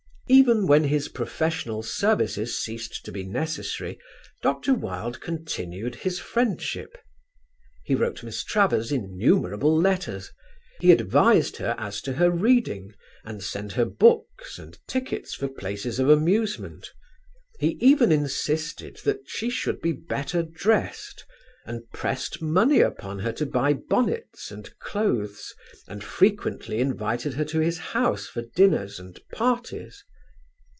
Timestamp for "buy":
23.45-23.73